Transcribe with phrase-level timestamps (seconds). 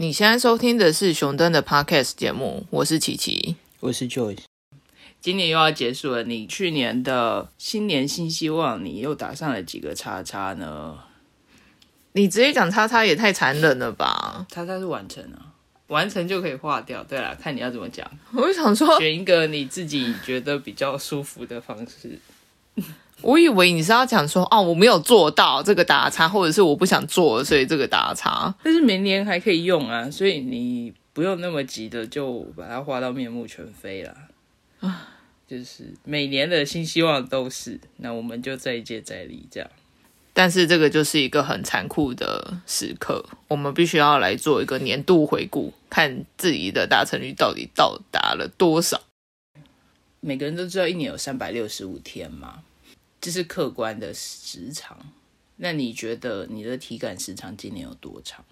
[0.00, 4.44] 你现在收听的是熊登的 Podcast 节目，我是琪琪，我是 Joyce。
[5.20, 11.00] 今年又要结束了，你去年的新年新希望，你又打上了几个叉叉呢？
[12.12, 14.46] 你直接讲叉叉也太残忍了吧？
[14.48, 15.52] 叉叉是完成了，
[15.88, 17.04] 完成就可以划掉。
[17.04, 18.10] 对啦，看你要怎么讲。
[18.32, 22.18] 我就想说，选一个你自己觉得比较舒服的方式。
[23.22, 28.54] 我以为你是要讲说，哦，我没有做到这个打叉，或者是我不想做，所以这个打叉。
[28.62, 34.14] 但是明年还可以用啊，所以你不用那么急的就把它画到面目全非了
[34.80, 35.08] 啊。
[35.46, 39.68] 就是每年的新希望都是，那我们就再接再厉这样。
[40.32, 49.00] 但是这个就是一个很残酷的时刻，我们必须要来做一个年度回顾，看自己的达成率到底到达了多少。
[50.20, 52.62] 每个人都知道一年有三百六十五天嘛。
[53.20, 54.96] 这是客观的时长，
[55.56, 58.44] 那你觉得你的体感时长今年有多长？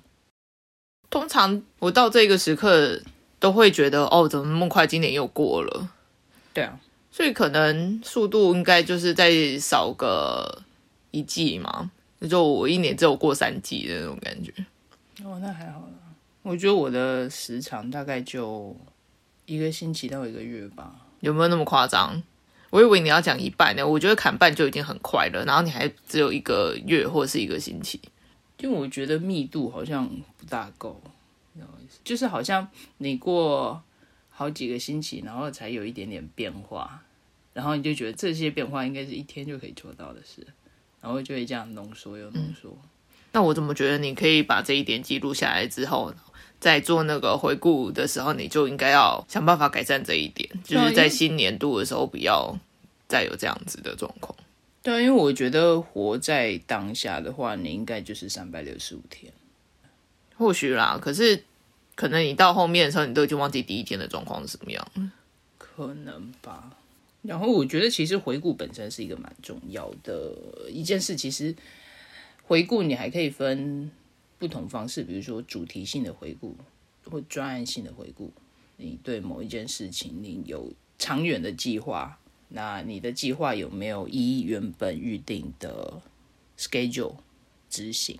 [1.08, 3.00] 通常我到这个时刻
[3.38, 5.90] 都会觉得，哦，怎么那么快，今年又过了？
[6.52, 6.78] 对啊，
[7.10, 10.62] 所以可能速度应该就是再少个
[11.12, 11.90] 一季嘛，
[12.28, 14.52] 就我一年只有过三季的那种感觉。
[15.24, 15.92] 哦，那还好了。
[16.42, 18.76] 我觉得我的时长大概就
[19.46, 21.06] 一个星期到一个月吧。
[21.20, 22.22] 有没有那么夸张？
[22.70, 28.00] 我以为你要讲一半呢，我觉得砍半就已经很快了，然后你还只有一个月或是一个星期，
[28.58, 31.00] 因为我觉得密度好像不大够，
[32.04, 33.82] 就是好像你过
[34.30, 37.02] 好几个星期，然后才有一点点变化，
[37.54, 40.46] 然后你就觉得这些变化应该是一天就可以做到的事，
[41.00, 42.76] 然后就会这样浓缩又浓缩。
[43.32, 46.14] 那我怎么觉得你可以把这一点记录下来之后？
[46.60, 52.58] 在做那个回顾的时候，你就应该要想办法改善这一点，就是在新年度的时候不要
[53.06, 54.36] 再有这样子的状况。
[54.82, 59.32] 对，因为我觉得活在当下的话，你应该就是三百六十五天。
[60.36, 61.44] 或许啦，可是
[61.94, 65.12] 可能你到后面的时候，你都已经忘记第一天的状况是什么样。
[65.58, 66.70] 可能吧。
[67.22, 70.32] 然后我觉得，其实回顾本身是一个蛮重要的
[70.68, 71.14] 一件事。
[71.14, 71.54] 其实
[72.42, 73.90] 回顾你还可以分。
[74.38, 76.56] 不同方式，比如说主题性的回顾
[77.04, 78.32] 或专案性的回顾。
[78.76, 86.00] 你对某一件事情，你有长远的计划，那你的计划有没有依原本预定的
[86.56, 87.16] schedule
[87.68, 88.16] 执行？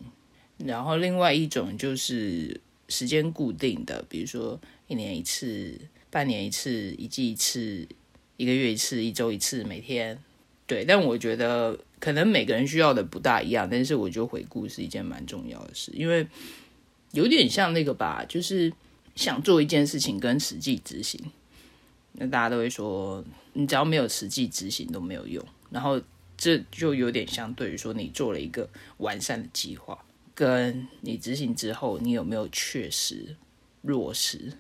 [0.57, 5.81] 然后另外一种就是时间固定的，比如说一年一次、
[6.11, 7.87] 半年一次、一季一次、
[8.37, 10.19] 一个月一次、一周一次、每天。
[10.67, 11.79] 对，但我觉得。
[12.01, 16.27] 可能每个人需要的不大一样，但是我觉得回顾是一件蛮重要的事，因为
[17.13, 18.73] 有点像那个吧，就是
[19.17, 21.21] 想做一件事情跟实际执行，
[22.13, 25.45] 那大家都会说，你只要没有实际执行都没有用。
[25.71, 26.01] 然后
[26.37, 29.99] 这就有点相对于说，你做了一个完善的计划，
[30.35, 33.37] 跟你执行之后，你有没有确实
[33.83, 34.53] 落实，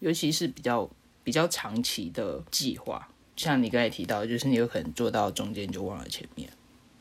[0.00, 0.90] 尤其是比较
[1.22, 6.50] 比较长期的计划，像你刚才提到，就是你有可能做到中间就忘了前面。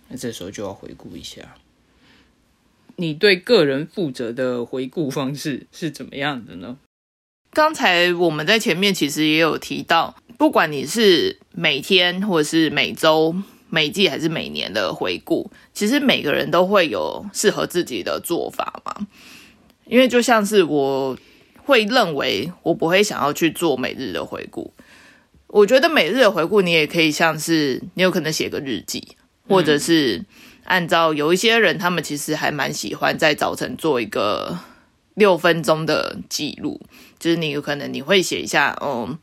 [0.09, 1.55] 那这时候就要回顾一下，
[2.95, 6.77] 你对个人负责的回顾方式是怎么样的呢？
[7.51, 13.35] 刚才我们在前面其实也有提到，不管你是每天或者是每周、
[13.69, 19.07] 每季还是每年的回顾，其实每个人都会有适合自己的做法嘛。
[19.85, 21.17] 因为就像是我
[21.57, 24.73] 会认为，我不会想要去做每日的回顾。
[25.47, 29.15] 我觉得每日的回顾，你也可以像是你有可能写个日记。
[29.49, 30.23] 或者是
[30.65, 34.57] 按照有一些人，他们其实还蛮喜欢在早晨做一个
[35.15, 36.79] 六分钟的记录，
[37.17, 39.17] 就是你有可能你会写一下，嗯，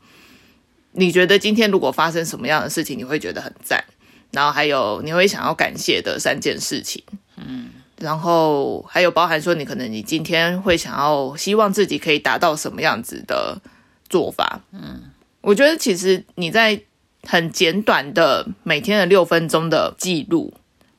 [0.91, 3.83] 你觉得今天如果发生什么样的事情，你会觉得很赞，
[4.31, 7.01] 然后还有你会想要感谢的三件事情，
[7.37, 13.57] 嗯，然后还有包含说你可能你今天会想要希望自己可以达到什么样子的
[14.09, 15.03] 做法，嗯，
[15.39, 16.81] 我觉得其实你在。
[17.27, 20.53] 很简短的每天的六分钟的记录，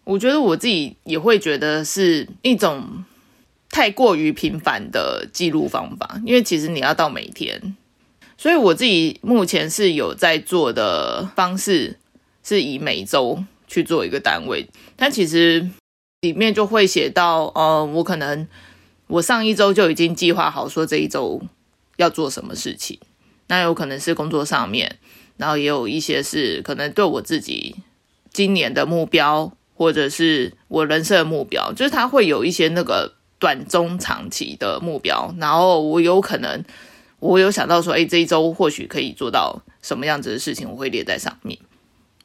[0.04, 3.02] 我觉得我自己也会觉得是一种
[3.70, 7.74] 太过于频繁的记录方法，因为其实你要到每天，
[8.36, 11.98] 所以我自己目前是有在做的方式
[12.44, 15.66] 是以每周去做一个单位，但其实
[16.20, 18.46] 里面就会写到，呃，我可能
[19.06, 21.40] 我上一周就已经计划好说这一周
[21.96, 22.98] 要做什么事情，
[23.46, 24.98] 那有可能是工作上面。
[25.38, 27.76] 然后也有一些是可能对我自己
[28.32, 35.34] 今年的目标，或者是我人生的目标，就是他会有一些那个短中长期的目标。
[35.38, 36.62] 然后我有可能
[37.20, 41.58] 我有想到说，哎，这一周或许可以做到什么样子的事情，我会列在上面。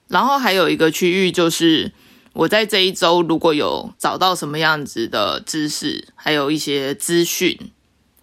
[0.07, 1.91] 然后还有一个区域就是
[2.33, 7.57] 我在这一周如果有找到什么样子的知识，还有一些资讯，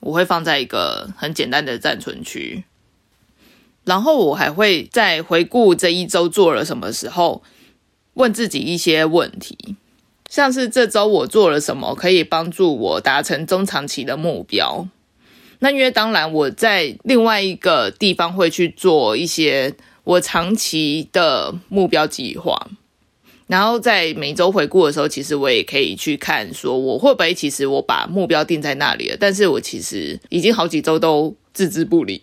[0.01, 2.65] 我会放在一个很简单的暂存区。
[3.91, 7.43] 然后我还会在回顾这一周做了什么时候，
[8.15, 9.75] 问自己一些问题，
[10.29, 14.87] 像是这周我做了什么可以帮助我达成中长期的目标。
[15.59, 22.69] 那因为当然我在另外一个地方会去做一些我长期的目标计划，
[23.49, 32.23] 然后在每周回顾的时候，其实我也可以去看说我会不会其实我把目标定在那里了，但是我其实已经好几周都置之不理。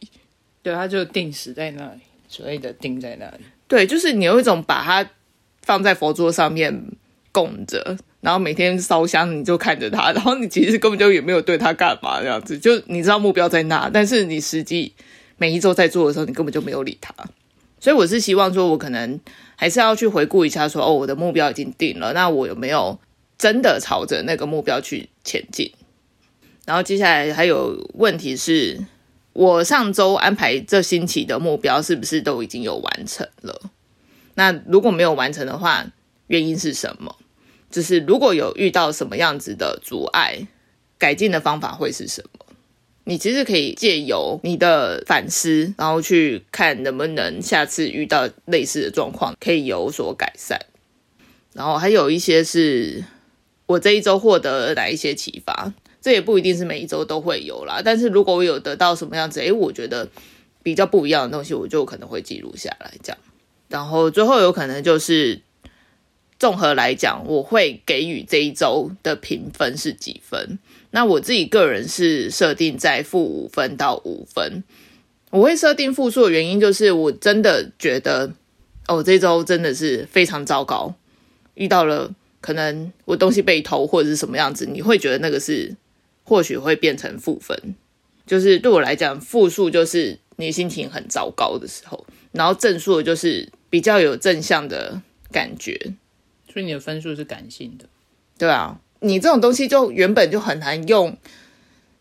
[0.68, 3.46] 对，它就定死在那里，所谓的定在那里。
[3.70, 5.10] 对，就是你有一种把它
[5.62, 6.84] 放在佛桌上面
[7.32, 14.92] 供着，然后每天烧香，你就看着它，然后你其实根本就也没有对它干嘛这样子，就你知道目标在那，但是你实际
[15.38, 17.14] 每一周在做的时候，你根本就没有理它。
[17.80, 19.18] 所以我是希望说，我可能
[19.56, 23.00] 还是要去回顾一下，说哦，我的目标已经定了，那我有没有
[23.38, 25.72] 真的朝着那个目标去前进？
[26.66, 28.82] 然后接下来还有问题是。
[29.38, 33.70] 我上周安排这星期的目标是不是都已经有完成了？
[34.34, 35.86] 那如果没有完成的话，
[36.26, 37.16] 原因是什么？
[37.70, 40.48] 就是如果有遇到什么样子的阻碍，
[40.98, 42.48] 改进的方法会是什么？
[43.04, 50.60] 你其实可以借由你的反思，然后去看能不能下次遇到类似的状况可以有所改善。
[51.54, 53.06] 然后还有一些是
[53.68, 55.74] 我这一周获得哪一些启发。
[56.00, 60.08] 这也不一定是每一周都会有啦，但是如果我有得到什么样子，诶，我觉得
[60.64, 63.18] 比较不一样的东西，我就可能会记录下来，这样。
[63.68, 65.42] 然后最后有可能就是
[66.40, 70.60] 综合来讲，我会给予这一周的评分是几分？
[70.92, 74.64] 那我自己个人是设定在负五分到五分。
[75.32, 78.32] 我会设定负数的原因就是，我真的觉得
[78.88, 80.94] 哦，这周真的是非常糟糕，
[81.56, 85.76] 遇到了可能我东西被偷或者是什么样子，你会觉得那个是。
[86.28, 87.58] 或许会变成负分，
[88.26, 95.02] 就是对我来讲，负数就是你心情很糟糕的时候，然后正数就是比较有正向的
[95.32, 95.80] 感觉，
[96.52, 97.86] 所以你的分数是感性的，
[98.38, 101.16] 对啊，你这种东西就原本就很难用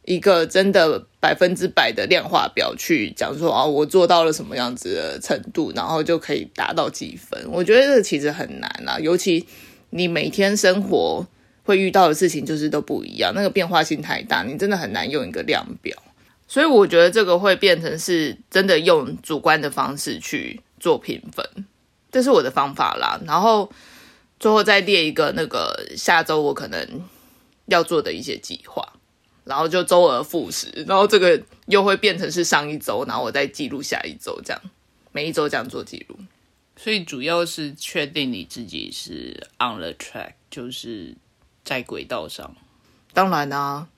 [0.06, 7.40] 一个真的百分之百的量化表去讲说啊，我做到了什么样子的程度，然后就可以达到几分。
[7.52, 9.46] 我觉得这其实很难啊，尤其
[9.90, 11.25] 你每天生活。
[11.67, 16.01] 会遇到的事情就是都不一样，那个变化性太大，你真的很难用一个量表。
[16.47, 21.45] 所以我觉得这个会变成是真的用主观的方式去做评分，
[22.13, 23.21] 这是我的方法啦。
[23.27, 23.69] 然后
[24.39, 27.03] 最后再列一个那个下周我可能
[27.67, 28.93] 要做的一些计划，
[29.43, 34.62] 然后就周而复始，然后这个又会变成是上一周，然后我再记录下一周，这样
[35.11, 36.17] 每一周这样做记录。
[36.77, 41.17] 所以主要是确定你自己是 on the track，就是。
[41.67, 42.55] 在轨道上，
[43.13, 43.89] 当然啊，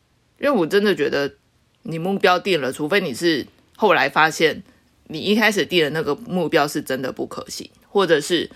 [0.40, 1.34] 因为我真的觉得
[1.82, 4.62] 你目标定了，除非你是后来发现
[5.08, 8.50] 你一开始定的那个目标是真的不可行，或者是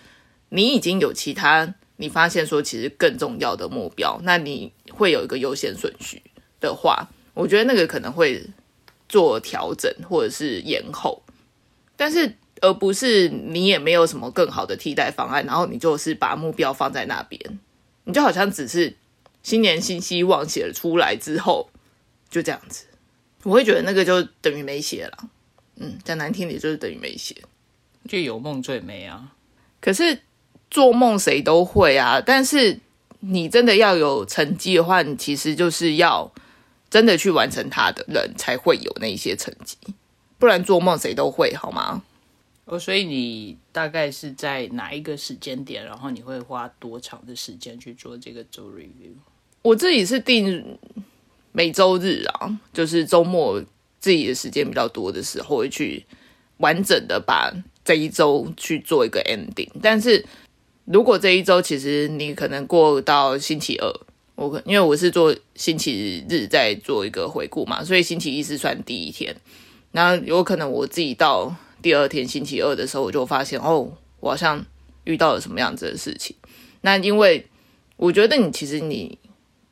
[0.49, 6.23] 你已经有其他你发现说其实更重要的目标，那你会有一个优先顺序
[6.59, 8.43] 的话，我觉得那个可能会
[9.11, 11.23] 做调整或者是延后，
[11.99, 17.59] 但是而不是你也没有什么更好的替代方案，然后你就是把目标放在那边，
[18.05, 18.97] 你就好像只是。
[19.43, 21.69] 新年新希望写了出来之后，
[22.31, 22.87] 就这样子，
[23.43, 25.29] 我会觉得那个就等于没写了。
[25.77, 27.35] 嗯，讲难听点就是等于没写，
[28.09, 29.33] 就有梦最美啊。
[29.81, 30.21] 可是
[30.71, 32.79] 做梦谁都会啊，但是
[33.21, 36.33] 你真的要有成绩的话，你其实就是要
[36.89, 39.77] 真的去完成它的人才会有那些成绩，
[40.39, 42.05] 不然做梦谁都会好吗？
[42.65, 49.15] 哦，所以你大概是在哪一个时间点，然后你会花多长的时间去做这个周 review？
[49.63, 50.77] 我自己是定
[51.53, 53.63] 每周日啊，就是周末
[54.01, 56.05] 自己的时间比较多的时候，会去
[56.57, 57.53] 完整的把
[57.85, 59.69] 这一周去做一个 ending。
[59.81, 60.25] 但是
[60.85, 63.87] 如果这一周其实你可能过到星期二，
[64.35, 69.37] 我因为我是做星期日再做一个回顾嘛，所以星期一是算第一天。
[69.93, 74.65] 那有可能我自己到第二天星期二的时候，我就发现哦，我好像
[75.05, 76.35] 遇到了什么样子的事情。
[76.81, 77.47] 那因为
[77.97, 79.17] 我觉得你其实你。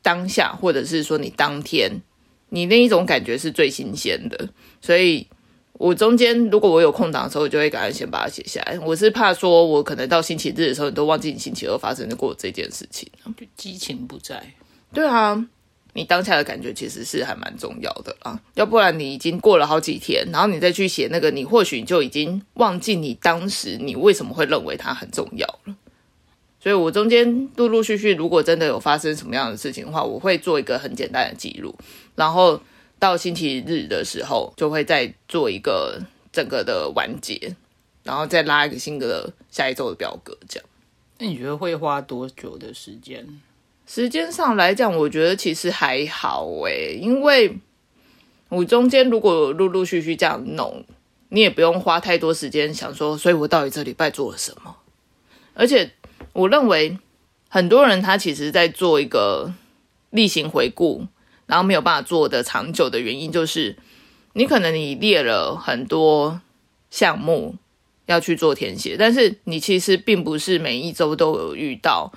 [0.03, 2.01] 当下，或者是说你当天，
[2.49, 4.49] 你那一种感觉是最新鲜的，
[4.81, 5.27] 所以
[5.75, 8.79] 我中间如果我有空档的时候，我就会赶快先把它写下来。
[8.81, 14.55] 我是怕说，我可能到星期日的时候，你都忘记你星期二发生过这件事情，就 激情不在。
[14.93, 15.47] 对啊，
[15.95, 25.75] 你当下的感觉其实是还蛮重要的啊，要不然你已经过了好几天，然后你再去写那个，你或许就已经忘记你当时你为什么会认为它很重要了。
[26.63, 31.75] 所以我中间陆陆续续，如果真的有发生什么样的事情的话，我会做一个很简单的记录，
[32.15, 32.61] 然后
[32.99, 35.99] 到星期日的时候就会再做一个
[36.31, 37.57] 整个的完结，
[38.05, 40.69] 然后再拉一个新的下一周的表格，这样。
[41.19, 43.27] 那你觉得会花多久的时间？
[43.87, 47.59] 时间上来讲，我觉得其实还好诶，因为
[48.49, 50.85] 我中间如果陆陆续续这样弄，
[51.31, 54.77] 你也不用花太多时间想说，所以我到底这礼拜做了什么。
[55.55, 55.91] 而且
[56.33, 56.99] 我认为
[57.49, 59.53] 很多人他其实在做一个
[60.11, 61.07] 例行回顾，
[61.47, 63.77] 然后没有办法做的长久的原因，就是
[64.33, 66.41] 你可能你列了很多
[66.91, 67.57] 项目。
[68.07, 72.13] 要去做填写，但是你其实并不是每一周都有遇到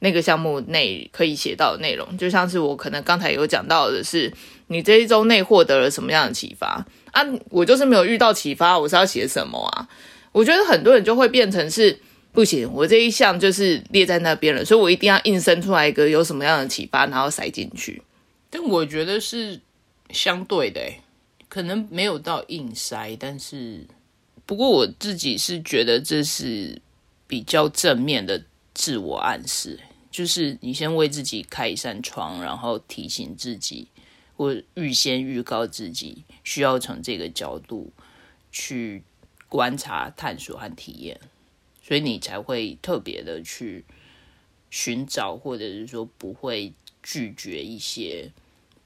[0.00, 2.18] 那个项目内可以写到的内容。
[2.18, 4.30] 就像是我可能刚才有讲到的是，
[4.66, 7.22] 你这一周内获得了什么样的启发啊？
[7.48, 9.88] 我就是没有遇到启发，我是要写什么啊？
[10.32, 11.98] 我觉得很多人就会变成是
[12.32, 18.02] 不行，我这一项就是列在那边了，所以我一定要硬生出来一个有什么样的启发，然后塞进去。
[18.50, 19.60] 但我觉得是
[20.10, 20.80] 相对的，
[21.48, 23.86] 可能没有到硬塞，但是。
[24.44, 26.82] 不过我自己是觉得这是
[27.28, 29.78] 比较正面的自我暗示，
[30.10, 33.86] 就是你先为自己开一扇窗，然后提醒自己，
[34.36, 37.92] 或预先预告自己需要从这个角度
[38.50, 39.04] 去
[39.48, 41.18] 观察、探索和体验，
[41.82, 43.84] 所以你才会特别的去
[44.70, 46.72] 寻找，或者是说不会
[47.02, 48.30] 拒绝一些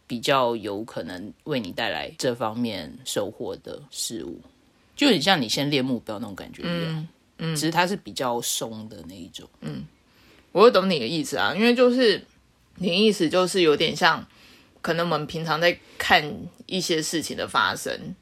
[0.07, 4.41] 比较有可能为你带来这方面收获的事物。
[4.97, 9.85] 就很像你先列目标那种感觉一样，嗯，只是它是比较松的那一种，嗯，
[10.53, 12.25] 我会懂你的意思啊，因为就是
[12.77, 14.27] 你的意思就是有点像，
[14.81, 16.35] 可能我们平常在看
[16.65, 18.15] 一些事情的发生，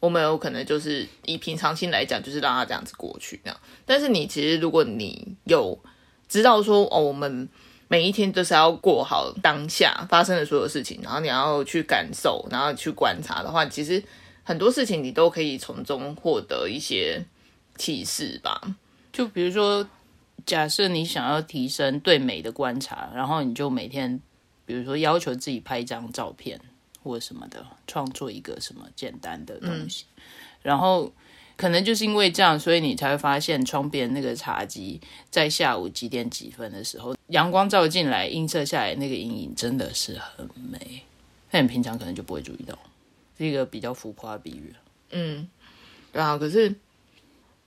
[0.00, 5.78] 我们有可能就是以平常心来讲，就是让它这样子过去那样，但是你其实如果你有
[6.28, 7.48] 知道说哦，我们
[7.88, 14.02] 每一天都是要过好当下发生的所有事情，然后你要去感受，然后去观察的话，其实。
[14.48, 17.20] 很多事情你都可以从中获得一些
[17.76, 18.60] 启示吧。
[19.12, 19.84] 就比如说，
[20.46, 24.20] 假设你想要提升对美的观察，然后你就每天，
[24.64, 26.60] 比如说要求自己拍一张照片
[27.06, 30.04] 或什么的，创作一个什么简单的东西。
[30.62, 31.12] 然后
[31.56, 41.02] 可能就是因为这样，所以你才会发现窗边那个茶几在下午几点几分的时候，阳光照进来映射下来那个阴影真的是很美。
[41.52, 42.76] 那你平常可能就不会注意到。
[43.38, 44.74] 是一个比较浮夸的比喻，
[45.10, 45.46] 嗯，
[46.10, 46.38] 对啊。
[46.38, 46.74] 可是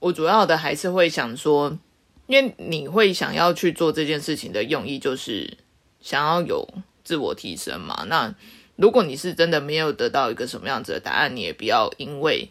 [0.00, 1.78] 我主要的还是会想说，
[2.26, 5.56] 因为你会想要去做这件事情的用意，就是
[6.00, 6.68] 想要有
[7.04, 8.04] 自我提升嘛。
[8.08, 8.34] 那
[8.80, 12.48] 如果你是真的没有得到一个什么样子的答案，你也不要因为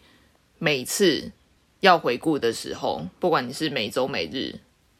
[0.60, 1.32] 每次
[1.80, 4.54] 要回顾的时候，不管你是每周、每日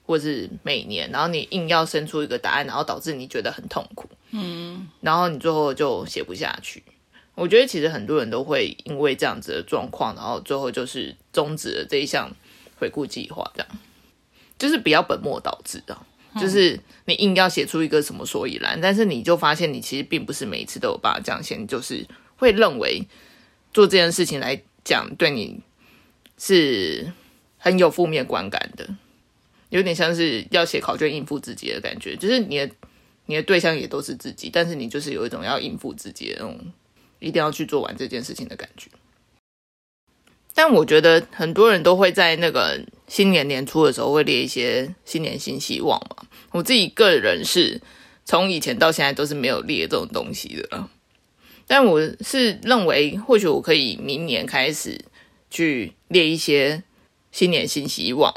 [0.04, 6.82] 或是每年，然后你硬要生出一个答案，然后导致你觉得很痛苦，嗯，然后你最后就写不下去。
[7.36, 12.28] 我觉得其实很多人都会因为这样子的状况，然后最后就是终止了这一项
[12.76, 13.68] 回顾计划，这样
[14.58, 15.96] 就是比较本末倒置的。
[16.38, 22.06] 就是你硬要写出一个什么所以然，但是你就发现你其实并不是每一次都有办法这样写，就是
[22.36, 23.02] 会认为
[23.72, 25.60] 做这件事情来讲对你
[26.38, 27.12] 是
[27.58, 28.88] 很有负面观感的，
[29.70, 32.70] 有点像是要写考卷应付自己的感觉，就是你的
[33.26, 36.58] 你的对象也都是自己，但是你就是有一种要应付自己的那种。
[37.22, 38.88] 一定要去做完这件事情的感觉，
[40.54, 46.26] 但我觉得很多人都会在那个新年年初的时候会列一些新年新希望嘛。
[46.52, 47.80] 我自己个人是
[48.24, 50.88] 从以前到现在都是没有列这种东西的，
[51.66, 55.00] 但我是认为或许我可以明年开始
[55.50, 56.82] 去列一些
[57.30, 58.34] 新年新希望。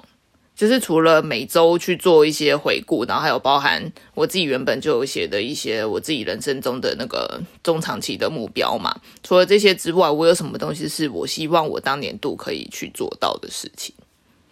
[0.56, 8.96] 就是除了每周去做一些回顾，然后还有包含我自己原本就有写的一些我自己人生中的那个中长期的目标嘛。
[9.24, 13.96] 除了这些之外，我有什么东西是我希望我当年度可以去做到的事情？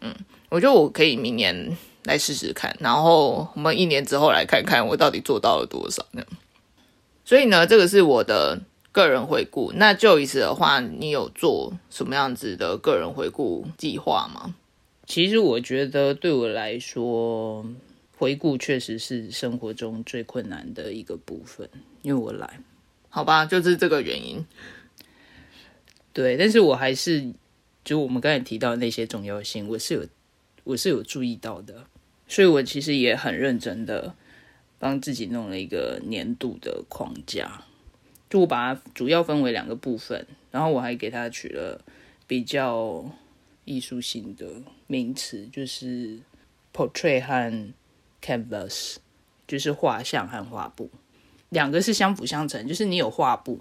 [0.02, 0.14] 嗯，
[0.50, 6.24] 我觉得我可以明年来试试看，然后我们一年之后来看看我到底做到了多少呢？
[7.24, 8.60] 所以呢，这个是我的
[8.92, 9.72] 个人回顾。
[9.76, 14.56] 那就一次的话，你有做什么样子的个人回顾计划吗？
[15.12, 17.66] 其实我觉得对我来说，
[18.16, 21.70] 回顾确实是生活中最困难的一个部分，
[22.02, 22.64] 因为我懒，
[23.10, 24.46] 好吧，就是这个原因。
[26.14, 27.34] 对，但是我还是
[27.84, 30.08] 就我们刚才提到那些重要性，我是有
[30.64, 31.88] 我是有注意到的，
[32.30, 34.16] 所以我其实也很认真的
[34.80, 37.66] 帮自己弄了一个年度的框架，
[38.30, 41.82] 就我把它主要分为两个部分，然后我还给它取了
[42.26, 43.12] 比较。
[43.66, 46.20] 艺术性的名词就是
[46.74, 47.74] portrait 和
[48.22, 48.98] canvas，
[49.48, 50.90] 就是画像和画布，
[51.50, 52.68] 两个是相辅相成。
[52.68, 53.60] 就是你有画布，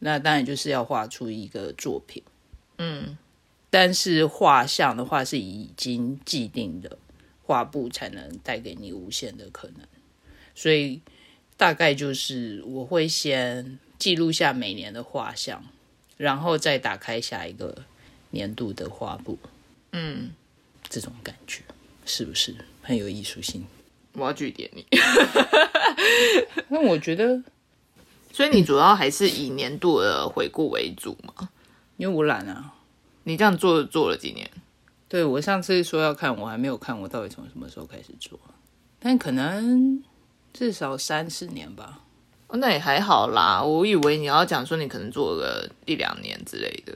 [0.00, 2.22] 那当然就是要画出一个作品。
[2.78, 3.16] 嗯，
[3.70, 6.98] 但是画像的话是已经既定的
[7.42, 9.86] 画布才能带给你无限的可能，
[10.54, 11.00] 所以
[11.56, 15.64] 大概就是我会先记录下每年的画像，
[16.16, 17.84] 然后再打开下一个
[18.30, 19.38] 年度的画布。
[19.92, 20.30] 嗯，
[20.88, 21.62] 这种感觉
[22.04, 23.64] 是不是很有艺术性？
[24.12, 24.86] 我要据点你。
[26.68, 27.42] 那我觉得，
[28.32, 31.48] 所以你主要还是以年度的回顾为主嘛？
[31.96, 32.74] 因为我懒啊。
[33.24, 34.50] 你这样做做了几年？
[35.08, 38.38] 对我上次说要看，我还没有看，我到底从什么时候开始做？
[38.98, 40.02] 但可能
[40.52, 42.00] 至少三四年吧。
[42.48, 43.62] 哦，那也还好啦。
[43.62, 46.94] 我以为你要讲说你可能做个一两年之类的。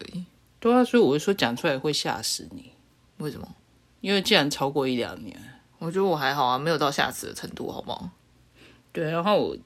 [0.62, 2.70] 对啊，所以我就说讲出来会吓死你。
[3.16, 3.52] 为什么？
[4.00, 5.36] 因为既然超过一两年，
[5.80, 8.08] 我觉得我还好啊，没有到吓死的程度，好不好？
[8.92, 9.56] 对，然后我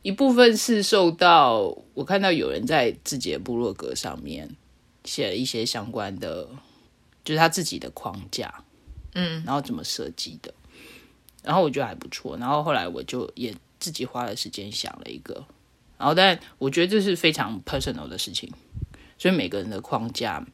[0.00, 4.48] 一部分是受到我看到有人在自己的部落格上面
[5.04, 6.48] 写了一些相关的，
[7.22, 8.64] 就是他自己的框架，
[9.12, 10.54] 嗯，然后怎么设计的，
[11.42, 12.34] 然后我觉得还不错。
[12.38, 15.44] 然后后来我就也自己花了时间想了一个，
[15.98, 18.50] 然后但我觉得这是非常 personal 的事情，
[19.18, 20.44] 所以每个人的框架，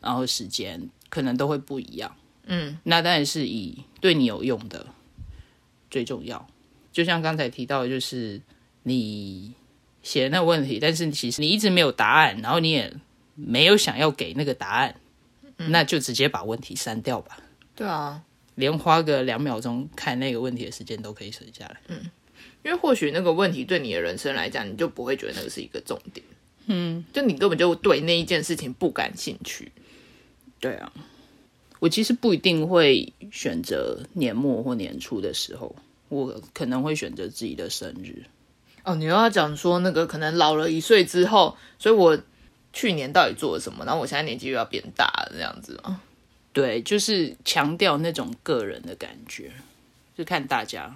[0.00, 2.14] 然后时间可能都会不一样。
[2.46, 4.86] 嗯，那当然是以对你有用的
[5.90, 6.46] 最重要。
[6.92, 8.40] 就像刚才提到的，就是
[8.84, 9.54] 你
[10.02, 12.92] 写那个问题，但是其实你一直没有答案，然后你也
[13.34, 14.94] 没有想要给那个答案，
[15.56, 17.38] 那就直接把问题删掉吧。
[17.74, 18.22] 对啊，
[18.54, 21.80] 连花个两秒钟看那个问题的时间都可以省下来。
[21.88, 22.10] 嗯
[22.62, 26.24] 因为或许那个问题对你的人生来讲，你就不会觉得那个是一个重点。
[26.66, 29.72] 嗯，就你根本就对那一件事情不感兴趣。
[30.60, 30.92] 对啊，
[31.78, 35.76] 我其实不一定会选择年末或年初的时候，
[36.08, 38.24] 我可能会选择自己的生日。
[38.84, 42.18] 哦，你又要讲说那个可能老了一岁之后，所以我
[42.72, 43.84] 去年到底做了什么？
[43.84, 46.00] 然后我现在年纪又要变大了，这样子吗？
[46.52, 49.52] 对，就是强调那种个人的感觉，
[50.16, 50.94] 就看大家。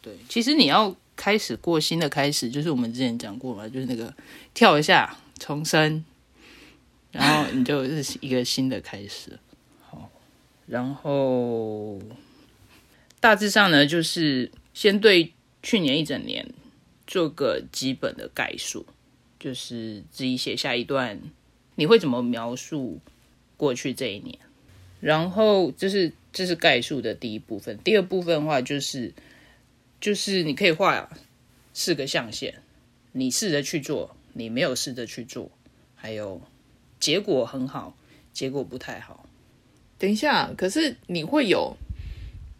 [0.00, 4.12] 对，其实你要开始过新的开始，就是我们之前讲过嘛，就是那个
[4.54, 6.04] 跳一下重生，
[7.10, 9.38] 然后你就是一个新的开始。
[9.88, 10.10] 好，
[10.66, 12.00] 然后
[13.20, 16.48] 大致上呢，就是先对去年一整年
[17.06, 18.86] 做个基本的概述，
[19.38, 21.20] 就是自己写下一段
[21.76, 22.98] 你会怎么描述
[23.56, 24.38] 过去这一年。
[25.00, 29.12] 然后这是这是概述的第一部分，第二部分的话就是
[30.02, 31.08] 就是你可以画
[31.72, 32.54] 四个象限，
[33.12, 35.48] 你试着去做，你没有试着去做，
[35.94, 36.42] 还有
[36.98, 37.96] 结果很好，
[38.32, 39.28] 结果不太好。
[39.98, 41.76] 等一下，可是你会有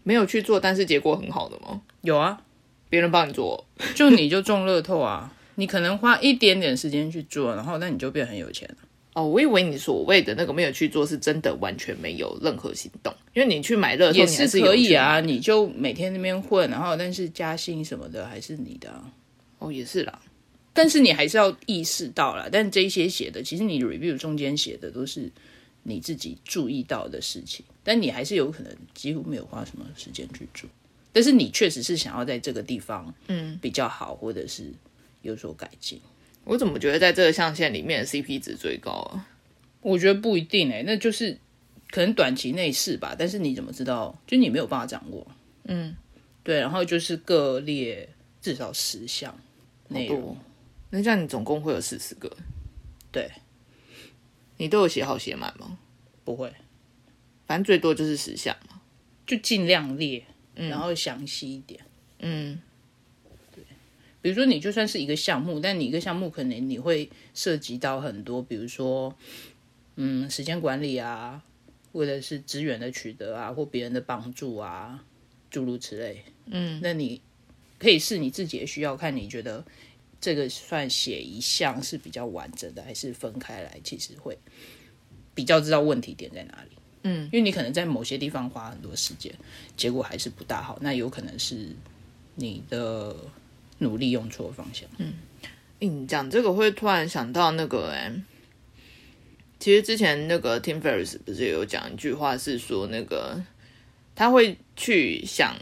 [0.05, 1.83] 没有去做，但是结果很好的吗？
[2.03, 2.45] 有啊，
[2.89, 8.77] 别人帮你做，就你就中乐透啊，你可能花一点点时间去做，然后那你就变很有钱了。
[9.15, 19.13] 哦，我以为你所谓的那个没有去做，是真的完全没有任何行动，因为你去买乐透也是可以啊，你就每天那边混，然后但是加薪什么的还是你的、啊。
[19.59, 20.21] 哦，也是啦。
[20.73, 25.31] 但是你还是要意识到啦，但这些写的，其实你 review 中间写的都是
[25.83, 30.69] 你自己注意到的事情，但你还是有可能几乎没有花什么时间去做。
[31.13, 34.73] 但是你确实是想要在这个地方，嗯，比较好，或者是
[35.21, 36.01] 有所改进。
[36.45, 39.29] 我怎么觉得在这个象限里面 CP 值最高啊？
[39.81, 41.39] 我觉得不一定哎、那就是
[41.91, 43.15] 可能短期内是吧？
[43.19, 44.17] 但是你怎么知道？
[44.27, 45.27] 就你没有办法掌握。
[45.65, 45.97] 嗯，
[46.43, 48.09] 对，然后就是各列
[48.41, 49.37] 至少十项
[49.89, 50.21] 内容。
[50.21, 50.37] 多，
[50.91, 52.35] 那这样你总共会有四十个，
[53.11, 53.31] 对，
[54.57, 55.79] 你都有写好写满吗？
[56.25, 56.53] 不会，
[57.47, 58.81] 反正最多就是十项嘛。
[59.25, 60.25] 就尽量列，
[60.55, 61.81] 然后详细一点。
[62.19, 62.61] 嗯，
[64.23, 69.13] 比如说，你就算是一个项目，但你一个项目可能你会涉及到很多，比如说，
[69.97, 71.43] 嗯，时间管理啊，
[71.93, 75.05] 或者是资源的取得啊，或别人的帮助啊，
[75.51, 76.23] 诸如此类。
[76.47, 77.21] 嗯，那你
[77.79, 79.65] 可以是你自己的需要，看你觉得
[80.21, 84.39] 这个算写一项是比较完整的，还是分开来，其实会
[85.35, 86.77] 比较知道问题点在哪里。
[87.03, 89.35] 嗯，因为你可能在某些地方花很多时间，
[89.77, 91.75] 结果还是不大好，那有可能是
[92.37, 93.17] 你的
[93.83, 94.89] 努力用错方向。
[94.99, 95.13] 嗯
[95.85, 98.13] 你讲这个会突然想到那个哎、
[99.59, 103.43] 其实之前那个 Tim Ferriss 不是有讲一句话，是说那个
[104.15, 105.57] 他会去想，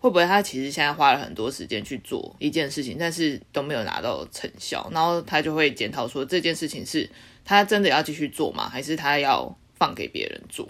[0.00, 7.08] 会不会他其实现在花了很多时间去做一件事情，但是都没有拿到成效，然后他就会检讨说这件事情是
[7.42, 8.68] 他真的要继续做吗？
[8.68, 10.68] 还是他要放给别人做？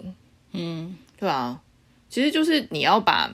[0.53, 1.61] 嗯，对啊，
[2.09, 3.29] 其实就是你要把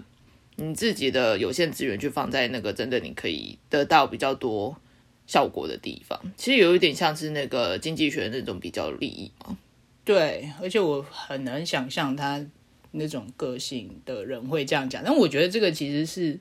[0.61, 4.77] 你自己的有限资源去放在那个真的你可以得到比较多
[5.25, 6.19] 效果的地方。
[6.37, 9.57] 其实有一点像是那个经济学那种比较利益嘛。
[10.05, 12.45] 对，而且我很难想象他
[12.91, 15.03] 那种个性的人会这样讲。
[15.03, 16.39] 但我觉得这个其实是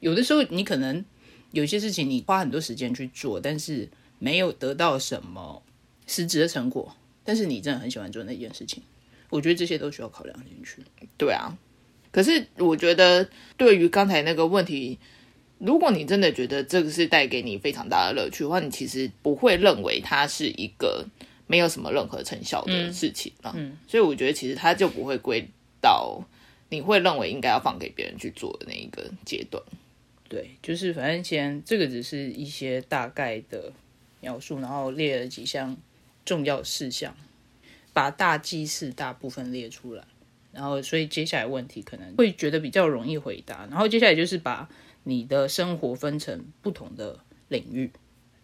[0.00, 1.04] 有的时候你可能
[1.50, 5.62] 有些事情你花很多时间去做，但是没有得到什么
[6.06, 8.82] 实质的成果，但是你真的很喜欢做那件事情。
[9.30, 10.82] 我觉得这些都需要考量进去。
[11.18, 11.56] 对啊，
[12.16, 14.98] 可是我觉得对于刚才那个问题，
[15.58, 21.04] 如果你真的觉得这个是带给你非常大的乐趣的话，你其实不会认为它是一个
[21.46, 23.52] 没有什么任何成效的事情了。
[23.54, 25.46] 嗯，所以我觉得其实它就不会归
[25.82, 26.24] 到
[26.70, 29.62] 你会认为应该要放给别人去做的那一个阶段。
[30.26, 33.70] 对，就是反正先这个只是一些大概的
[34.22, 35.76] 描述，然后列了几项
[36.24, 37.14] 重要事项。
[37.92, 40.04] 把大记事大部分列出来，
[40.56, 43.66] 然后所以接下来问题可能会觉得比较容易回答。
[43.70, 44.66] 然后接下来就是把
[45.04, 47.90] 你的生活分成不同的领域，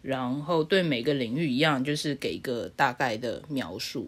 [0.03, 4.07] 然后对每个领域一样，就是给一个大概的描述，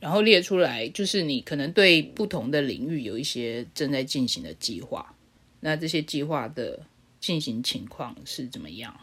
[0.00, 5.14] 然后列出来，就是你可能对不同的领域有一些正在进行的计划，
[5.60, 6.80] 那这些计划的
[7.20, 8.98] 进行情况是怎么样？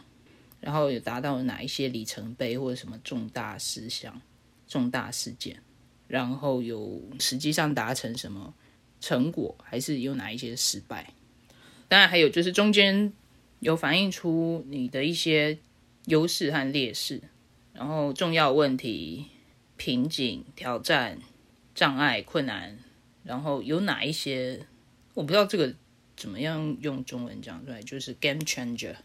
[0.60, 4.20] 然后有达到哪一些里程碑或者什么重大事项、
[4.68, 5.56] 重大事件？
[6.12, 8.52] 然后有实际上达成什么
[9.00, 11.14] 成果，还是有哪一些失败？
[11.88, 13.10] 当然还有就是中间
[13.60, 15.56] 有反映出你的一些
[16.04, 17.22] 优势和劣势，
[17.72, 19.24] 然后重要问题、
[19.78, 21.18] 瓶颈、挑战、
[21.74, 22.76] 障碍、困难，
[23.24, 24.66] 然后有哪一些
[25.14, 25.74] 我不知道这个
[26.14, 28.96] 怎么样用中文讲出来，就是 game changer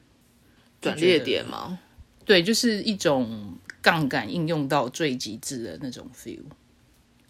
[0.82, 1.80] 转捩点吗？
[2.26, 6.42] 对，就是一种杠杆应用到最极致的那种 feel。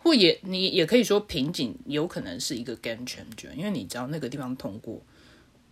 [0.07, 5.01] 或也你也可以说瓶颈有可能是一个 game changer，因为你知道那个地方通过，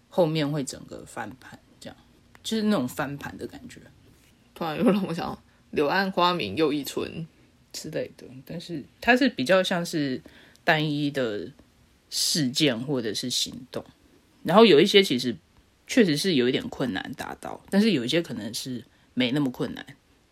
[0.10, 1.96] 后面会整个翻盘，这样
[2.44, 3.80] 就是那种翻盘的感觉。
[4.54, 7.26] 突然又让我想柳暗花明又一村
[7.72, 10.22] 之类的，但是它是比较像是
[10.66, 11.50] 单一的
[12.10, 13.86] 事件或者是行动，
[14.44, 15.34] 然后有一些其实
[15.88, 19.86] 确实是有一点困难达到，但是有一些可能是没那么困难，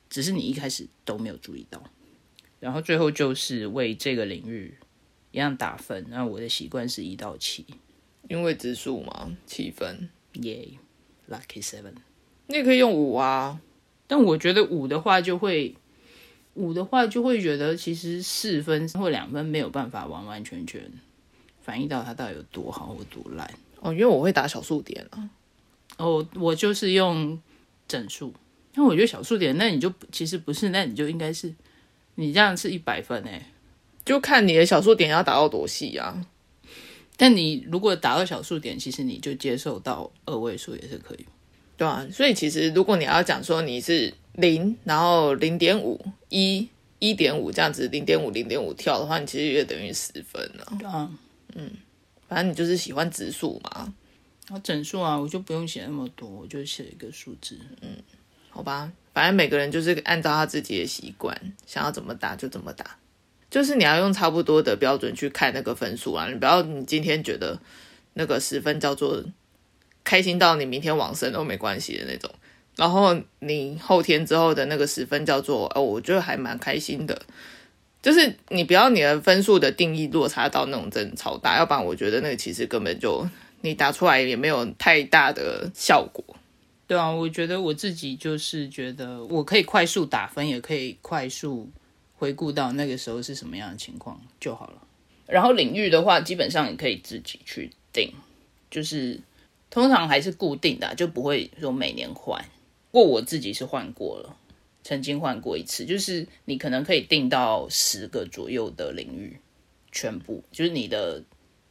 [0.09, 1.81] 只是你一开始都没有注意到。
[2.63, 4.73] 然后最后就是为这个领域
[5.31, 7.65] 一样打分，那我的习惯是一到七，
[8.29, 10.69] 因为指数嘛，七分，耶
[11.29, 11.91] ，lucky seven，
[12.47, 13.59] 你也可以用五啊，
[14.07, 15.75] 但我觉得五的话就会，
[16.53, 20.89] 五的话就会觉得其实四分或两分没有办法完完全全
[21.61, 23.53] 反映到它到底有多好或多烂。
[23.81, 25.29] 哦，因为我会打小数点啊，
[25.97, 27.37] 哦，我就是用
[27.89, 28.33] 整数，
[28.77, 31.53] 因为我觉得小数点那你就其实不是，那你就应该是。
[32.15, 33.45] 你这样是一百分诶，
[34.05, 36.25] 就看你的小数点要打到多细啊。
[37.15, 41.25] 但你如果打到小数点，其实你就接受到二位数也是可以，
[41.77, 42.05] 对啊。
[42.11, 46.67] 所以其实如果你要讲说你是零，然后零点五一、
[46.99, 50.73] 一点五这样子，零点五、零点五跳的话，你其实也等于十分了。
[50.79, 51.09] 对啊，
[51.53, 51.69] 嗯，
[52.27, 53.93] 反正你就是喜欢指数嘛。
[54.47, 57.57] 然后整数啊，我就不用写那么多，我就写一个数字。
[57.81, 57.95] 嗯，
[58.49, 58.91] 好吧。
[59.13, 62.97] 反正每个人就是按照他自己的习惯，想要怎么打就怎么打，
[63.49, 66.27] 就是你要用差不多的标准去看那个分数啊。
[66.27, 67.59] 你不要你今天觉得
[68.13, 69.23] 那个十分叫做
[70.03, 72.31] 开心到你明天往生都没关系的那种，
[72.75, 77.21] 然后你后天之后的那个十分叫做哦，我觉得还蛮开心的。
[78.01, 83.25] 就是你不要你的分数的定义落差到那种真超大，要不然我觉得那个其实根本就
[83.61, 86.35] 你打出来也没有太大的效果。
[86.93, 91.67] 对啊，我觉得我自己就是觉得我可以快速打分，也可以快速
[92.13, 94.87] 回顾到那个时候是什么样的情况就好了。
[95.25, 98.13] 然后领域的话，基本上你可以自己去定，
[98.69, 99.19] 就是
[99.71, 102.45] 通常还是固定的，就不会说每年换。
[102.91, 104.37] 不过我自己是换过了，
[104.83, 109.39] 曾经换过一次，就是你可能可以定到十个左右的领域，
[109.91, 111.23] 全部就是你的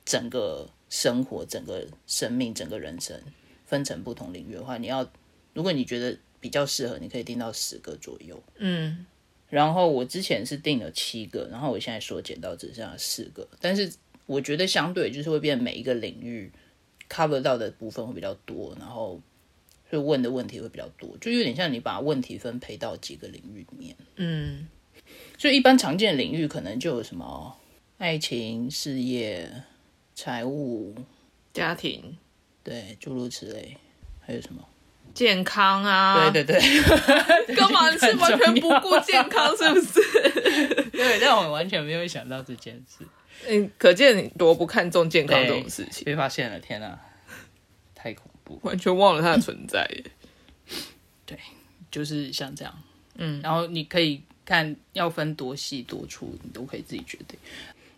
[0.05, 3.17] 整个生活、整个生命、整个人生。
[3.73, 5.11] 分成不同领域的话，你要
[5.55, 8.39] 如果你觉得比较适合，你可以定到十个左右。
[8.59, 9.07] 嗯，
[9.49, 13.49] 然后我之前是定了七个，然后我现在缩减到只剩下四个。
[13.63, 13.91] 但是
[14.27, 16.53] 我觉得相对就是会变，每一个领域
[17.09, 19.19] cover 到的部分会比较多，然后
[19.89, 23.97] 会问的问题会比较多，就有点像你把问题分配到几个领域里面。
[24.17, 24.69] 嗯，
[25.39, 27.57] 所以一般常见的领域可能就有什么
[27.97, 29.51] 爱情、事业、
[30.15, 30.95] 财务、
[31.55, 32.19] 家庭。
[32.65, 33.77] 对，诸如此类，
[34.21, 34.63] 还有什么
[35.15, 36.31] 健康啊？
[36.31, 36.63] 对对对，
[37.55, 39.55] 干嘛 是完全不顾健康？
[39.57, 40.91] 是不是？
[40.93, 43.05] 对，但我完全没有想到这件事。
[43.49, 46.05] 嗯，可见你多不看重健康这种事情。
[46.05, 46.99] 被发现了，天哪，
[47.95, 49.85] 太恐怖，完全忘了它的存在。
[51.27, 51.37] 对，
[51.91, 52.83] 就是像这样，
[53.17, 57.37] 嗯，然后你可以看要分多细多粗，你都可以自己决定。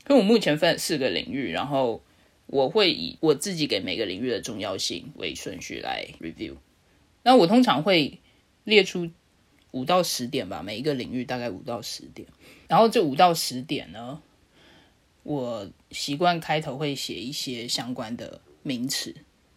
[0.09, 2.03] 因为我目前分四个领域，然后
[2.47, 6.57] 我会以我自己给每个领域的重要性为顺序来 review。
[7.23, 8.21] 那我通常会
[8.65, 9.11] 列出
[9.71, 12.29] 五到十点吧，每一个领域大概五到十点。
[12.69, 14.23] 然后这五到十点呢，
[15.23, 19.15] 我习惯开头会写一些相关的名词，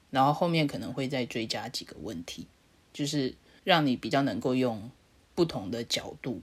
[0.10, 2.47] 然后后面可能会再追加几个问题，
[2.93, 4.89] 就是让你比较能够用
[5.36, 6.41] 不同的角度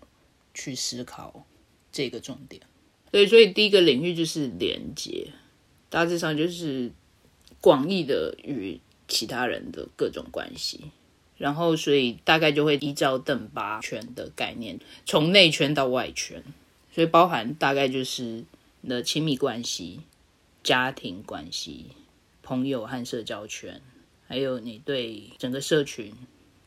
[0.52, 1.46] 去思考
[1.90, 2.62] 这个重点。
[3.10, 5.28] 所以，所以第一个领域就是连接，
[5.94, 6.90] 大致上就是
[7.60, 10.90] 广义的与其他人的各种关系。
[11.38, 16.42] 然后，所以大概就会依照邓巴圈的概念，从内圈到外圈，
[16.92, 18.44] 所以包含大概就是
[18.80, 20.00] 你的亲密关系、
[20.64, 21.86] 家庭关系、
[22.42, 23.80] 朋友和社交圈，
[24.26, 26.12] 还有你对整个社群、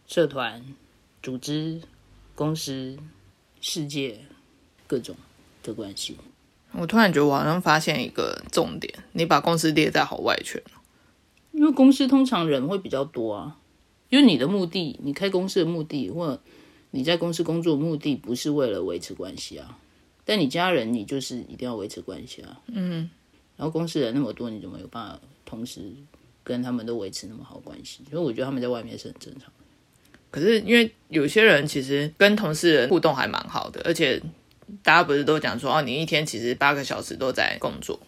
[0.07, 0.73] 社团、
[1.21, 1.81] 组织、
[2.33, 2.97] 公司、
[3.59, 4.19] 世界
[4.87, 5.17] 各种
[5.63, 6.15] 的关系。
[6.77, 10.61] 我突然觉得我好像发现一个重点，你把公司列在好外圈，
[11.51, 13.57] 因为公司通常人会比较多啊。
[14.09, 16.41] 因为你的目的，你开公司的目的，或者
[16.91, 19.77] 你在公司工作目的，不是为了维持关系啊。
[20.23, 22.61] 但你家人，你就是一定要维持关系啊。
[22.67, 23.09] 嗯。
[23.57, 25.81] 然后公司人那么多，你怎么有办法同时
[26.43, 28.03] 跟他们都维持那么好关系？
[28.09, 29.65] 所以我觉得他们在外面是很正常的。
[30.31, 34.21] 可是因为有些人其实跟同事人互动还蛮好的，而且
[34.83, 37.99] 大家不是都讲说哦，你一天其实八个小时都在工作。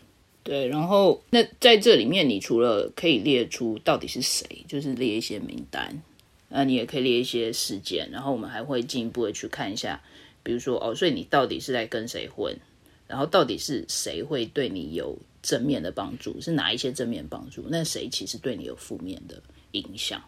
[0.42, 6.02] 对，然后那在这里面，你除了可以列出到底是谁，就是列一些名单，
[6.48, 10.02] 那你也可以列一些事件，然后我们还会进一步的去看一下，
[10.42, 12.58] 比如说哦，所以你到底是在跟谁混，
[13.06, 19.40] 然后到底是谁会对你有正面的帮助，是哪一些正面帮助，那谁其实对你有负面的
[19.74, 20.24] 影响，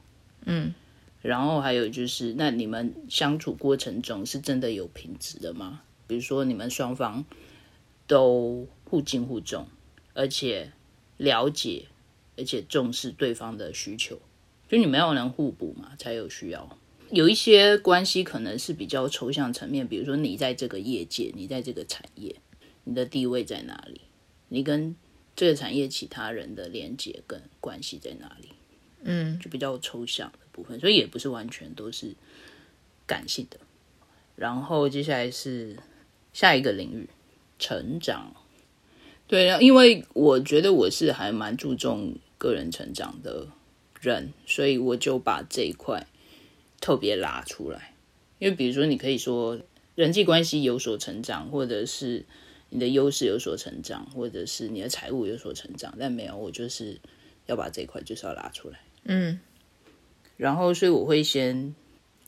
[0.46, 0.72] 嗯，
[1.22, 5.82] 然后还有就是，那你们相处过程中是真的有品质的吗？
[6.12, 7.24] 比如说你们双方
[8.06, 9.65] 都互敬互重。
[10.13, 10.74] 而且
[11.15, 11.86] 了解，
[12.38, 14.19] 而且重视对方的需求，
[14.67, 16.78] 就你们要能互补嘛，才有需要。
[17.12, 22.36] 有一些关系可能是比较抽象层面，比如说你在这个业界，你在这个产业，
[22.84, 24.02] 你的地位在哪里？
[24.50, 24.93] 你跟
[25.34, 28.50] 这个产业其他人的连接跟关系在哪里？
[29.04, 32.13] 嗯，就比较抽象的部分，所以也不是完全都是
[33.08, 33.58] 感性的。
[34.36, 35.78] 然后接下来是
[36.34, 37.10] 下一个领域，
[37.60, 38.36] 成长。
[39.28, 43.48] 对啊，因为我觉得我是还蛮注重个人成长的
[44.02, 46.06] 人，所以我就把这一块
[46.82, 47.94] 特别拉出来。
[48.39, 49.60] 因为比如说，你可以说
[49.96, 52.26] 人际关系有所成长，或者是
[52.70, 57.00] 你的优势有所成长，或者是你的财务有所成长，但没有，我就是
[57.46, 58.80] 要把这一块就是要拉出来。
[59.04, 59.39] 嗯，
[60.36, 61.74] 然后所以我会先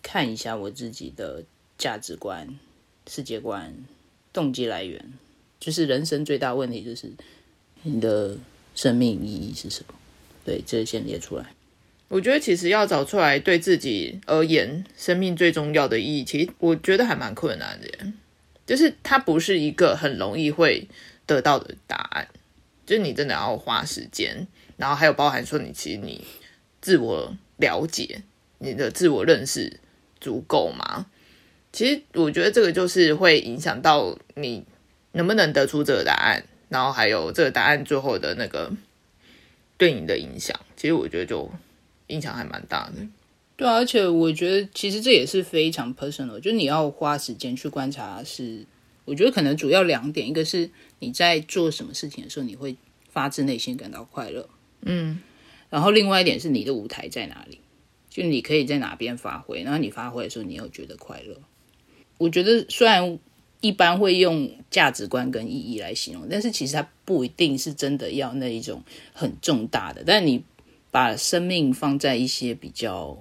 [0.02, 1.44] 看一下我自己的
[1.78, 2.60] 价值观、
[3.08, 3.74] 世界观、
[4.32, 5.14] 动机来源。
[5.60, 7.10] 就是人生最大问题，就是
[7.84, 8.38] 你的
[8.76, 9.94] 生命意义是什么？
[10.44, 11.46] 对，这先列出来。
[12.10, 17.88] 我觉得其实要找出来对自己而言生命最重要的意义，其实我觉得还蛮困难的。
[18.68, 20.88] 就是它不是一个很容易会
[21.26, 22.28] 得到的答案，
[22.86, 24.46] 就是你真的要花时间，
[24.78, 26.24] 然后还有包含说你其实你
[26.82, 28.22] 自我了解、
[28.60, 29.80] 你的自我认识
[30.20, 31.08] 足够吗？
[31.74, 34.64] 其实我觉得这个就是会影响到你。
[35.16, 38.74] 能不能得出这个答案，然后还有这个答案最后的那个
[39.78, 41.48] 对你的影响，其实我觉得就
[42.08, 42.94] 影响还蛮大的。
[43.56, 48.24] 对啊，而且我觉得其实这也是非常 personal，就是你要花时间去观察。
[48.24, 48.66] 是
[49.06, 52.76] 我觉得可能主要两点，一个是你在做什么事情的时候，你会
[53.12, 54.50] 发自内心感到快乐，
[54.82, 55.22] 嗯，
[55.70, 57.60] 然后另外一点是你的舞台在哪里，
[58.10, 61.38] 就你可以在哪边发挥，然后你发挥的时候，你又觉得快乐。
[62.24, 63.20] 我觉得虽然。
[63.64, 68.84] 一般会用价值观跟意义来形容，但是其实它不一定是真的要那一种
[69.14, 70.04] 很重大的。
[70.06, 70.44] 但你
[70.92, 73.18] 把生命放在一些比较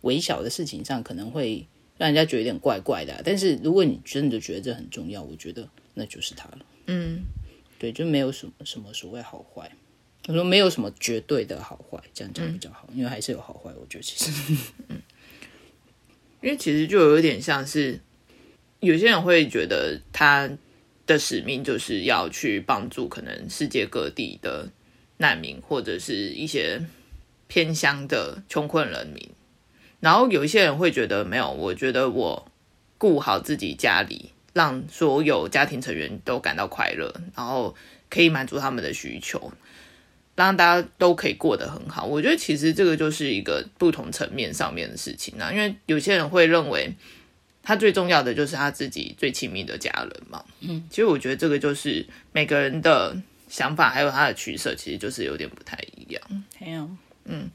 [0.00, 1.66] 微小的事情上，可能会
[1.98, 3.20] 让人家觉得有点怪怪的。
[3.26, 6.60] 但是如果你真的觉得这很重要，我觉得那就是它了。
[6.86, 7.18] 嗯，
[7.78, 9.70] 对，就没有什么什么所谓好坏。
[10.28, 13.70] 我说没有什么绝对的好坏，这样讲比较好，因为还是有好坏。
[13.78, 14.32] 我觉得其实，
[14.88, 14.96] 嗯，
[16.40, 18.00] 因为其实就有点像是。
[18.84, 20.50] 有些人会觉得他
[21.06, 24.68] 的使命就是要去帮助可能世界各地的
[25.18, 26.80] 难民或者是一些
[27.46, 29.30] 偏乡的穷困人民，
[30.00, 32.50] 然后有一些人会觉得没有，我觉得我
[32.96, 37.74] 顾好自己家里，让所有家庭成员都感到快乐，然后
[38.08, 39.52] 可以满足他们的需求，
[40.34, 42.06] 让大家都可以过得很好。
[42.06, 46.94] 我觉得其实这个就是一个不同层面上面的事情啊，因为有些人会认为
[47.64, 50.44] 他最重要的就是他自己最亲密的家人嘛。
[50.60, 53.16] 嗯，其实我觉得这个就是每个人的
[53.48, 56.22] 想法还有他的取舍，其实就是有点不太一样。
[56.60, 56.88] 没有，
[57.24, 57.50] 嗯，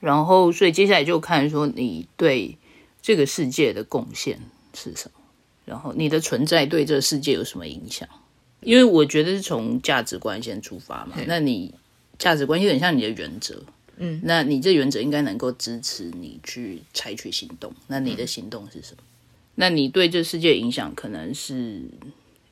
[0.00, 2.58] 然后所以接下来就看说你对
[3.00, 4.40] 这个世界的贡献
[4.74, 5.20] 是什么，
[5.64, 8.08] 然后你的存在对这个世界有什么影响？
[8.60, 11.72] 因为我觉得是从价值观先出发嘛，那你
[12.18, 13.62] 价值观有点像你的原则，
[13.96, 17.72] 嗯，那你这原则应该能够支持你去采取行动。
[17.86, 19.02] 那你的行动是什么？
[19.56, 21.82] 那你对这世界影响可能是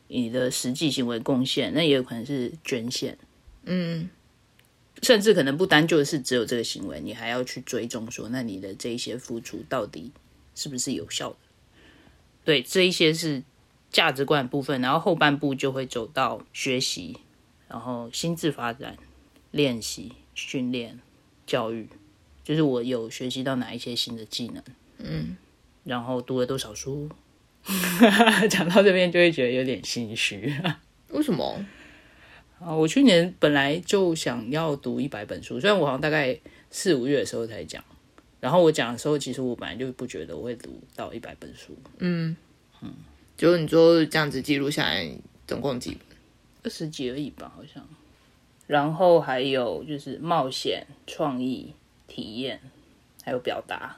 [0.08, 3.16] 你的实际行为贡献，那也有可能是捐献，
[3.64, 4.10] 嗯，
[5.02, 10.10] 甚至可能不单就是只有这个行为，你还要去追踪说，那你的这一些付出到底
[10.56, 11.36] 是不是有效的？
[12.44, 13.44] 对，这一些是。
[13.90, 17.16] 价值观部分，然后后半部就会走到学习，
[17.68, 18.96] 然后心智发展、
[19.52, 20.98] 练习、训练、
[21.46, 21.88] 教育，
[22.42, 24.64] 就是我有学习到哪一些新的技能，
[24.98, 25.36] 嗯，
[25.84, 27.08] 然后读了多少书，
[28.50, 30.52] 讲到这边就会觉得有点心虚。
[31.12, 31.64] 为什么？
[32.58, 36.38] 啊，我去年本来就想要读一百本书，虽然我好像大概
[36.70, 37.84] 四五月的时候才讲，
[38.40, 42.34] 然后我讲的时候，其实我本来就不觉得我会读到一百本书，嗯
[42.80, 42.92] 嗯。
[43.36, 45.10] 就你说这样子记录下来，
[45.46, 46.16] 总共几本？
[46.62, 47.86] 二十几而已吧，好像。
[48.66, 51.74] 然后还有就是冒险、创意、
[52.06, 52.60] 体验，
[53.22, 53.96] 还有表达。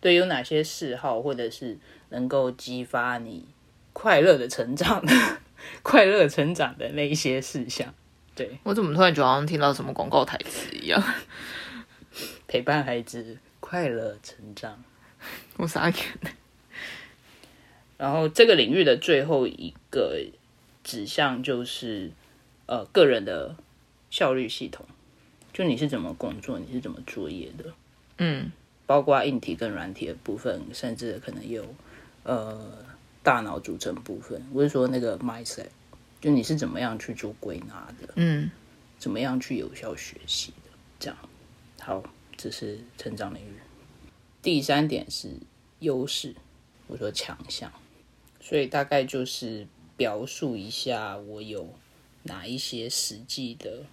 [0.00, 1.76] 对，有哪些嗜好或者是
[2.10, 3.46] 能够激发你
[3.92, 5.04] 快乐的成长、
[5.82, 7.92] 快乐成长的那一些事项？
[8.34, 11.02] 对我怎么突然觉得好像听到什么广告台词一样？
[12.46, 14.82] 陪伴孩子快乐成长，
[15.56, 15.96] 我傻眼。
[17.96, 20.20] 然后这个领域的最后一个
[20.84, 22.12] 指向就是，
[22.66, 23.56] 呃，个人的
[24.08, 24.86] 效率系统，
[25.52, 27.64] 就你是怎么工作，你是怎么作业的，
[28.18, 28.52] 嗯，
[28.88, 31.62] 包括硬体跟软体的部分，甚至可能有
[32.22, 32.86] 呃
[33.22, 35.66] 大脑组成部分，我是说那个 mindset，
[36.22, 38.50] 就你是怎么样去做归纳的，嗯，
[38.98, 41.18] 怎么样去有效学习的，这样，
[41.80, 42.02] 好，
[42.34, 43.52] 这是成长领域。
[44.40, 45.28] 第三点是
[45.80, 46.34] 优势，
[46.86, 47.70] 我说强项。
[48.40, 49.66] 所以大概就是
[49.98, 51.74] 表述一下我有
[52.22, 53.84] 哪一些实际的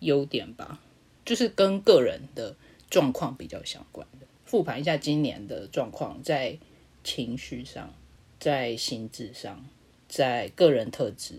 [0.00, 0.80] 优点吧，
[1.24, 2.56] 就是跟个人的
[2.90, 4.26] 状况比较相关的。
[4.50, 6.58] 复盘一下今年的状况，在
[7.04, 7.94] 情绪上，
[8.40, 9.64] 在心智上，
[10.08, 11.36] 在个人特质、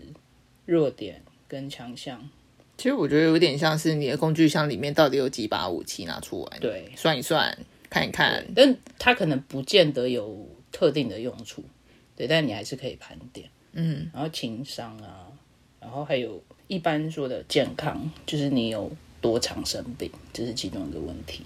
[0.64, 2.30] 弱点跟强项。
[2.78, 7.54] 其实我觉得有点像是你的工具箱里面到底有几把武器拿出来，对，算一算，
[7.90, 11.62] 看一看，但它可能不见得有特定的用处。
[12.16, 15.28] 对，但你还是可以盘点，嗯，然后情商啊，
[15.78, 21.42] 然后还有一般说的健康，就是你有多长生病，这是其中一个问题。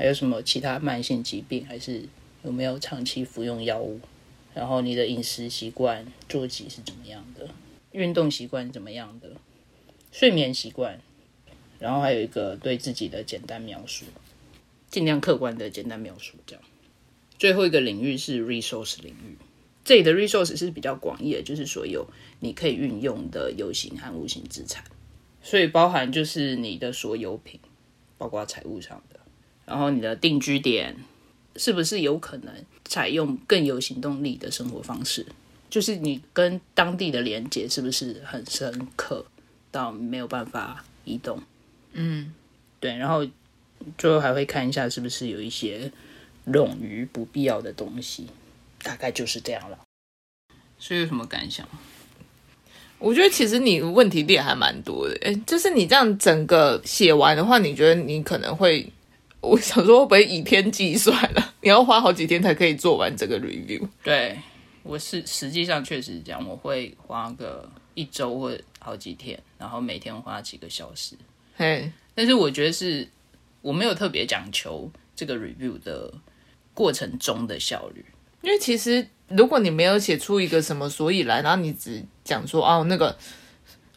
[0.00, 2.04] 还有什么其他慢性疾病，还是
[2.42, 4.00] 有没有长期服用药物？
[4.54, 7.46] 然后你的饮食习惯、作息是怎么样的？
[7.92, 9.32] 运动习惯怎么样的？
[10.10, 10.98] 睡眠习惯？
[11.78, 14.06] 然后还有一个对自己的简单描述，
[14.88, 16.38] 尽量客观的简单描述。
[16.46, 16.64] 这样，
[17.38, 19.36] 最后一个领域是 resource 领域。
[19.84, 22.08] 这里的 resource 是比较广义的，就是所有
[22.38, 24.82] 你可以运用的有形和无形资产，
[25.42, 27.60] 所以包含就是你的所有品，
[28.16, 29.19] 包括财务上的，
[29.70, 30.96] 然后你的定居点
[31.54, 32.52] 是不是有可能
[32.84, 35.24] 采用更有行动力的生活方式，
[35.70, 39.24] 就是你跟当地的连接是不是很深刻
[39.70, 41.40] 到没有办法移动？
[41.92, 42.34] 嗯，
[42.80, 43.24] 对，然后
[43.96, 45.92] 最后还会看一下是不是有一些
[46.46, 48.26] 冗余不必要的东西。
[48.82, 49.78] 大概就是这样了，
[50.78, 51.68] 所以有什么感想？
[52.98, 58.90] 我觉得其实你问题点还蛮多的，哎，就是你这样整个写完的话，你觉得你可能会，
[59.40, 61.52] 我想说会不会以天计算了？
[61.62, 63.88] 你要花好几天才可以做完这个 review？
[64.02, 64.38] 对，
[64.82, 71.16] 我是实际上确实是这样，我会花个一周或好几天，然后每天花几个小时。
[71.56, 73.08] 嘿，但是我觉得是
[73.62, 76.12] 我没有特别讲求这个 review 的
[76.74, 78.04] 过程中的效率。
[78.42, 83.14] 因为其实，如果你没有写出一个什么所以来，然后你只讲说哦，那个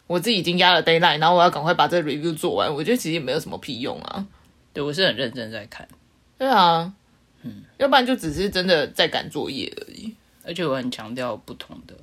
[0.06, 4.26] 我自己已经压了 d a y l i n e 然后我要赶快把这个 review 做完，我觉得其实也没有什么屁用啊。
[4.74, 5.88] 对我是很认真在看，
[6.36, 6.92] 对啊，
[7.42, 10.14] 嗯，要不然就只是真的在赶作业而已。
[10.46, 11.96] 而且我很强调不同的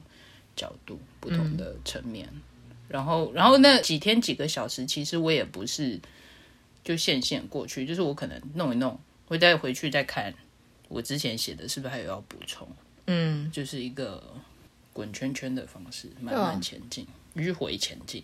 [0.55, 2.28] 角度、不同的层面，
[2.88, 5.99] 然后，然后那几天几个小时，其实我也不是
[6.84, 10.34] 就线线过去，就是我可能弄一弄，会再回去再看。
[10.88, 12.67] 我之前写的是不是还有要补充？
[13.05, 14.34] 嗯，就是一个
[14.91, 17.05] 滚圈圈的方式，慢慢前进，
[17.36, 18.24] 迂回前进。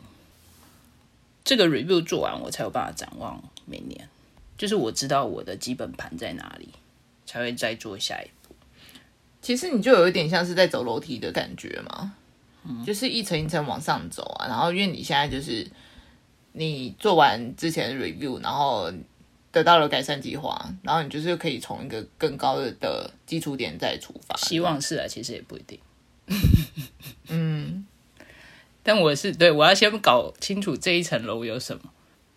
[1.43, 4.10] 这个 review 做完，我才有办法展望明年，
[4.58, 6.70] 就是我知道我的基本盘在哪里，
[7.26, 8.55] 才会再做下一步。
[9.41, 12.14] 其实你就有一点像是在走楼梯的感觉嘛，
[12.86, 14.47] 就是一层一层往上走啊。
[14.47, 15.66] 然后因为你现在就是
[16.53, 18.91] 你做完之前的 review，然后
[19.51, 24.36] 得到了改善计划，然后你就是可以从一个更高的的基础点再出发。
[24.38, 25.80] 希望是啊，其实也不一定。
[27.30, 27.86] 嗯，
[28.84, 31.84] 但我是对我要先搞清楚这一层楼有什么，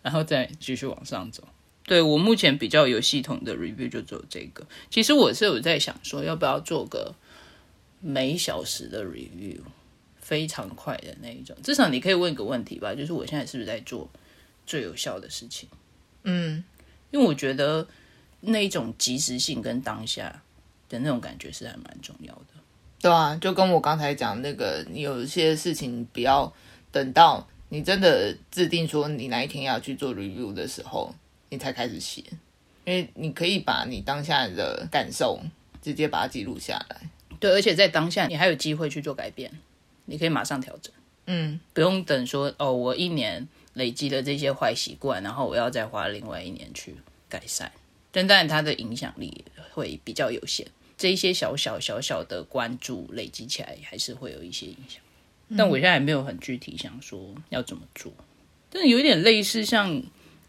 [0.01, 1.43] 然后再继续往上走。
[1.91, 4.65] 对我目前比较有系统的 review 就只有这个。
[4.89, 7.13] 其实我是有在想说，要不要做个
[7.99, 9.59] 每小时的 review，
[10.21, 11.53] 非常快的那一种。
[11.61, 14.09] 至少你可以问一个问题吧，就是我现在是不是在做
[14.65, 15.67] 最有效的事情？
[16.23, 16.63] 嗯，
[17.09, 17.85] 因为我觉得
[18.39, 20.41] 那一种及时性跟当下
[20.87, 22.53] 的那种感觉是还蛮重要的。
[23.01, 26.53] 对啊，就跟我刚才讲那个，你有一些事情不要
[26.89, 31.13] 等到你真的制定说你哪一天要去做 review 的时候，
[31.51, 32.23] 你才开始写，
[32.85, 35.37] 因为你可以把你当下的感受
[35.81, 37.01] 直接把它记录下来。
[37.41, 39.51] 对，而且在当下你还有机会去做改变，
[40.05, 40.93] 你可以马上调整，
[41.25, 46.95] 嗯，不用等说哦，我一年累积了这些坏习惯，然后我要再花另外一年去
[47.27, 47.69] 改善，
[48.13, 49.43] 但当然它的影响力
[49.73, 50.65] 会比较有限。
[50.97, 55.01] 这一些小小小小的关注累积起来，还是会有一些影响。
[55.57, 58.13] 但我现在还没有很具体想说要怎么做，
[58.69, 60.01] 但有一点类似像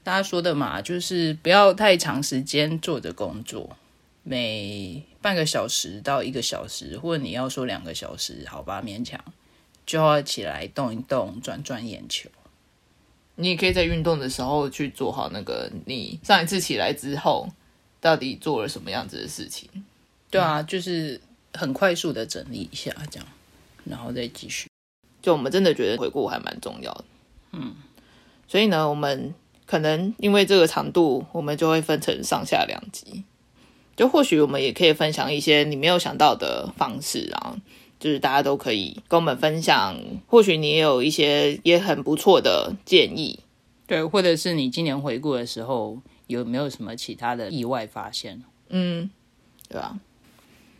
[0.04, 3.76] 大家说的嘛，就是不要太长时间坐着工作，
[4.22, 9.22] 每半个小时到一个小时，或者你要说两个小时，好吧，勉强
[9.86, 12.28] 就要起来动一动，转转眼球。
[13.36, 17.48] 你也可以在运动的时候去做好那个你上一次起来之后
[18.00, 19.68] 到底做了什么样子的事情。
[20.30, 21.20] 对啊，就是
[21.54, 23.26] 很快速的整理一下，这样，
[23.84, 24.68] 然后再继续。
[25.22, 27.04] 就我们真的觉得回顾还蛮重要的，
[27.52, 27.76] 嗯，
[28.48, 29.32] 所以呢，我们
[29.72, 33.24] 可能因为这个长度，我们就会分成上下两集。
[33.96, 37.56] 就或许我们也可以分享一些你没有想到的方式啊，
[37.98, 39.98] 就是大家都可以跟我们分享。
[40.26, 43.38] 或许你也有一些也很不错的建议，
[43.86, 48.42] 对，或者是你今年回顾的时候有没有什么其他的意外发现？
[48.68, 49.08] 嗯，
[49.70, 49.98] 对吧？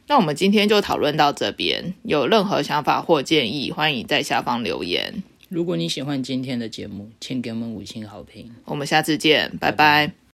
[0.06, 5.22] 那我们今天就讨论到这边，有任何想法或建议，欢迎在下方留言。
[5.52, 8.50] 如果你喜欢今天的节目，请给我们五星好评。
[8.64, 10.21] 我们下次见，拜拜。